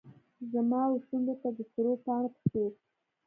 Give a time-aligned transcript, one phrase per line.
[0.51, 2.71] زما وشونډو ته د سرو پاڼو په څیر